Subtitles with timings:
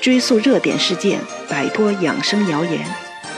[0.00, 2.86] 追溯热点事件，摆脱养生谣言。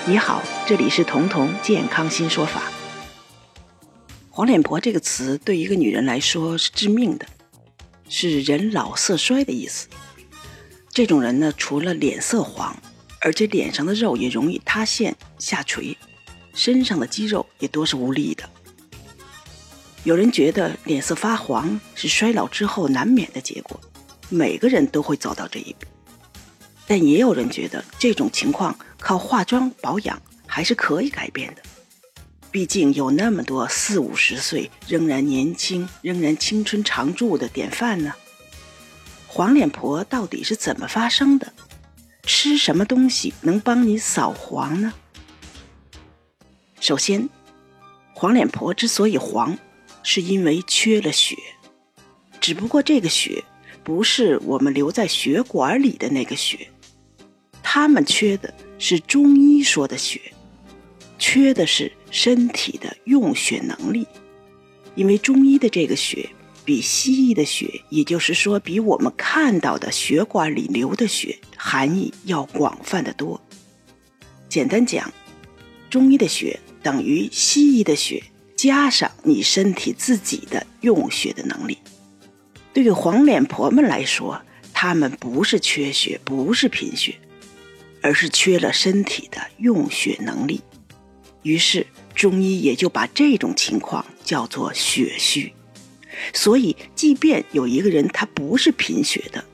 [0.06, 2.62] 你好，这里是彤彤健康新说法。
[4.28, 7.26] 黄脸婆这个词对一个女人来说是致命的，
[8.08, 9.88] 是人老色衰的意思。
[10.90, 12.76] 这种人呢，除了脸色黄，
[13.20, 15.96] 而且脸上的肉也容易塌陷下垂，
[16.54, 18.48] 身上的肌肉也多是无力的。
[20.04, 23.80] 有人觉得脸色发黄是衰老之后难免的结果，
[24.28, 25.86] 每个人都会走到这一步。
[26.88, 31.62] 但也有人觉得这种情况靠化妆保养还是可以改变的，
[32.50, 38.14] 毕竟有那么多四五十岁仍然年轻、仍然青春常驻的典范呢。
[39.26, 41.52] 黄脸婆到底是怎么发生的？
[42.22, 44.94] 吃什么东西能帮你扫黄呢？
[46.80, 47.28] 首先，
[48.14, 49.58] 黄脸婆之所以黄，
[50.02, 51.36] 是因为缺了血，
[52.40, 53.44] 只不过这个血
[53.84, 56.70] 不是我们留在血管里的那个血。
[57.70, 60.18] 他们缺的是中医说的血，
[61.18, 64.06] 缺的是身体的用血能力，
[64.94, 66.30] 因为中医的这个血
[66.64, 73.38] 比西医的血，也就是说比我们看到的血管里流的血含义要广泛的多。
[74.48, 75.12] 简单讲，
[75.90, 78.24] 中医的血等于西医的血
[78.56, 81.76] 加上你身体自己的用血的能力。
[82.72, 84.40] 对于黄脸婆们来说，
[84.72, 87.14] 他们不是缺血，不是贫血。
[88.02, 90.60] 而是缺了身体的用血能力，
[91.42, 95.52] 于是中医也就把这种情况叫做血虚。
[96.32, 99.44] 所以，即便有一个人他不是贫血的，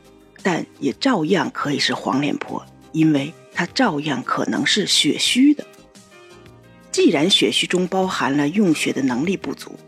[0.43, 5.65] 但也照样可以是黄脸婆，因为他照样可能是血虚的。
[6.91, 9.79] 既然血虚中包含了用血的能力不足，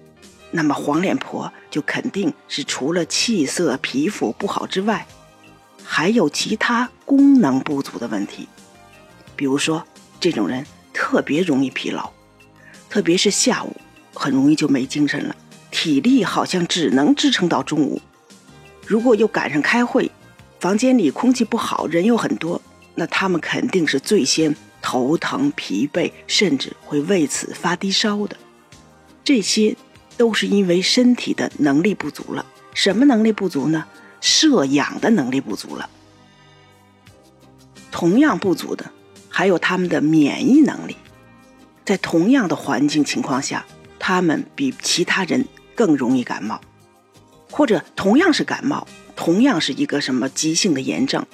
[0.51, 5.07] 那么黄脸婆就肯定是除了气色、皮肤不好之外。
[5.89, 8.49] 还有其他功能不足的问题，
[9.37, 9.87] 比如说，
[10.19, 12.11] 这种人特别容易疲劳，
[12.91, 13.75] 特别是下午
[14.13, 15.37] 很容易就没精神了，
[15.71, 18.03] 体力好像只能支撑到中午。
[18.85, 20.11] 如果又赶上开会，
[20.59, 22.61] 房间里空气不好，人又很多，
[22.97, 28.37] 那他们肯定是最先头疼、疲惫，甚至会为此发低烧的。
[29.23, 29.77] 这些
[30.17, 32.45] 都是因为身体的能力不足了。
[32.75, 33.85] 什么能力不足呢？
[34.27, 35.89] 摄氧的能力不足了，
[37.93, 38.91] 同样不足的
[39.31, 40.97] 还有他们的免疫能力，
[41.85, 43.65] 在同样的环境情况下，
[44.01, 46.61] 他们比其他人更容易感冒，
[47.53, 51.25] 或者同样是感冒，同样是一个什么急性的炎症，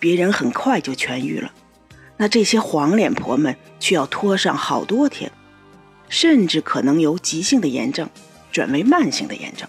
[0.00, 1.52] 别人很快就痊愈了，
[2.16, 5.30] 那这些黄脸婆们却要拖上好多天，
[6.08, 8.10] 甚至可能由急性的炎症
[8.50, 9.68] 转为慢性的炎症。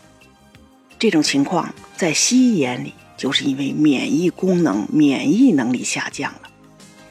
[1.04, 6.50] 这种情况在西医眼里，就是因为免疫功能、免疫能力下降了；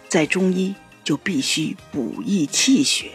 [0.09, 3.11] 在中医就必须补益气血，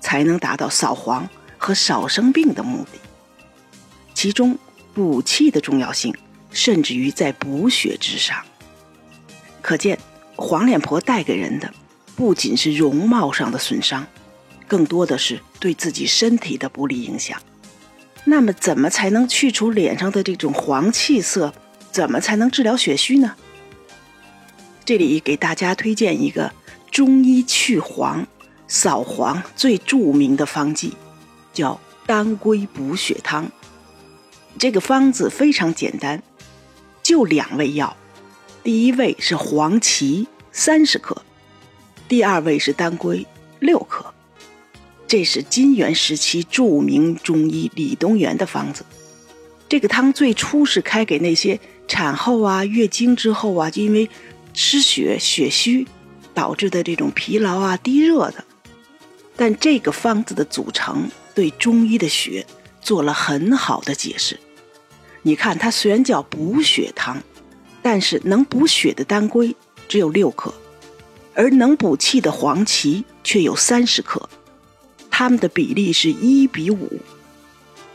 [0.00, 1.28] 才能达到扫黄
[1.58, 2.98] 和少生病的目的。
[4.14, 4.58] 其中
[4.92, 6.12] 补气的重要性，
[6.50, 8.44] 甚至于在补血之上。
[9.60, 9.96] 可见，
[10.34, 11.72] 黄脸婆带给人的
[12.16, 14.04] 不仅是容貌上的损伤，
[14.66, 17.40] 更多的是对自己身体的不利影响。
[18.24, 21.52] 那么，怎么才能去除脸上的这种黄气色？
[21.90, 23.34] 怎么才能治疗血虚呢？
[24.84, 26.52] 这里给大家推荐一个
[26.90, 28.26] 中医去黄、
[28.66, 30.94] 扫黄最著名的方剂，
[31.52, 33.50] 叫当归补血汤。
[34.58, 36.22] 这个方子非常简单，
[37.02, 37.96] 就两味药，
[38.62, 41.22] 第一味是黄芪三十克，
[42.08, 43.26] 第二味是当归
[43.60, 44.12] 六克。
[45.12, 48.82] 这是金元时期著名中医李东垣的方子。
[49.68, 54.08] 这个汤最初是开给那些产后啊、月经之后啊，就因为
[54.54, 55.86] 失血、血虚
[56.32, 58.42] 导致的这种疲劳啊、低热的。
[59.36, 62.46] 但这个方子的组成对中医的血
[62.80, 64.40] 做了很好的解释。
[65.20, 67.22] 你看，它虽然叫补血汤，
[67.82, 69.54] 但是能补血的当归
[69.86, 70.54] 只有六克，
[71.34, 74.26] 而能补气的黄芪却有三十克。
[75.14, 76.98] 它们的比例是一比五，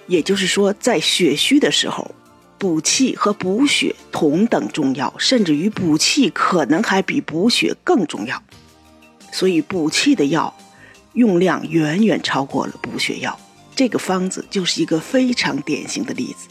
[0.06, 2.14] 也就是说，在血虚的时候，
[2.60, 8.42] 补气和补血同等重要，甚至于补气可能还比补血更重要。
[9.32, 10.56] 所以，补气的药
[11.14, 13.38] 用量远远超过了补血药。
[13.76, 16.48] 这个方子就是一个非常典型的例子。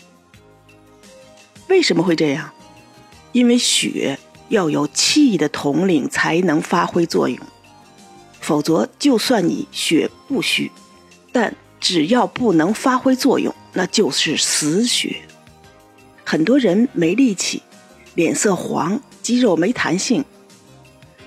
[1.68, 2.50] 为什么会这样？
[3.30, 4.18] 因为血
[4.48, 7.38] 要有气的统领才能发挥作用。
[8.40, 10.70] 否则，就算你血不虚，
[11.32, 15.22] 但只要不能发挥作用，那就是死血。
[16.24, 17.62] 很多人没力气，
[18.14, 20.24] 脸色黄，肌肉没弹性，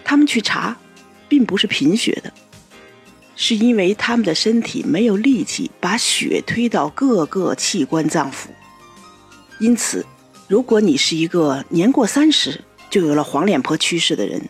[0.04, 0.78] 他们去查，
[1.28, 2.34] 并不是贫血的，
[3.36, 8.48] 是因为他们的身体没有力气把血推到各个器官脏腑。
[9.60, 10.06] 因此，
[10.48, 14.42] 如果你是一个年过三十就有了黄脸婆趋势的人，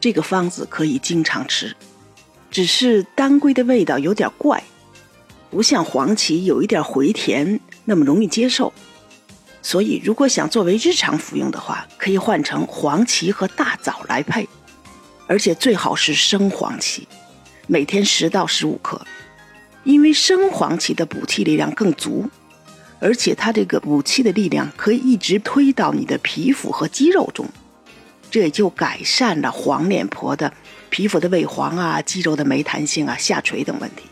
[0.00, 1.76] 这个方子可以经常吃，
[2.50, 4.64] 只是当归的味道有点怪，
[5.50, 8.72] 不像黄芪有一点回甜那么容易接受。
[9.62, 14.48] 所以，如果想作为日常服用的话，可以换成黄芪和大枣来配，
[15.26, 17.06] 而且最好是生黄芪，
[17.66, 18.98] 每天十到十五克，
[19.84, 22.26] 因为生黄芪的补气力量更足，
[23.00, 27.46] 而且它这个补气的力量可以一直推到你的皮肤和肌肉中，
[28.30, 30.52] 这也就改善了黄脸婆的
[30.88, 34.04] 皮肤的萎黄啊、肌肉的没弹性啊、下垂等问题。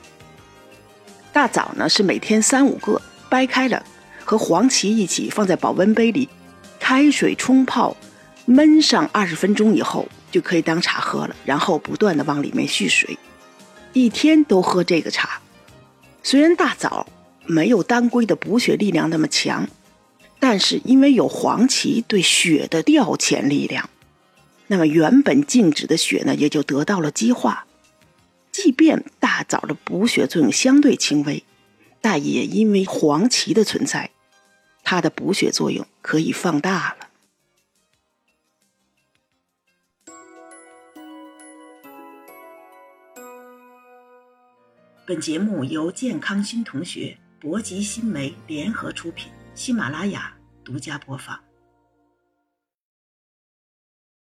[1.33, 3.01] 大枣呢是每天三五个，
[3.31, 3.85] 掰开了。
[4.25, 6.29] 和黄芪一起放在保温杯里，
[6.79, 7.97] 开水冲泡，
[8.47, 11.35] 焖上二十分钟以后就可以当茶喝了。
[11.47, 13.19] 然后不断的往里面蓄水，
[13.95, 15.41] 一天都喝这个茶。
[16.23, 17.07] 虽然大枣
[17.47, 19.67] 没有当归的补血力量那么强，
[20.39, 23.89] 但是因为有黄芪对血的调遣力量，
[24.69, 27.67] 那么原本静止的血呢也就得到了激化。
[28.53, 31.45] 即便大枣的补血作用相对轻微，
[32.01, 34.11] 但也因为黄芪的存在。
[34.83, 37.09] 它的补血作用可以放大了。
[45.07, 51.48] 本节目由健康新同学、博吉新媒联合出品，喜马拉雅独家播放。